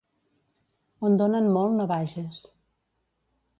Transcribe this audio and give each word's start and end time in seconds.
On 1.09 1.19
donen 1.19 1.51
molt, 1.59 1.77
no 1.81 1.87
vages. 1.93 2.43